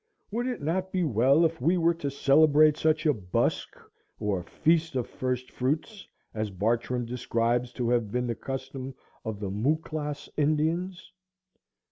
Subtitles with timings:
[0.31, 3.75] Would it not be well if we were to celebrate such a "busk,"
[4.19, 9.51] or "feast of first fruits," as Bartram describes to have been the custom of the
[9.51, 11.11] Mucclasse Indians?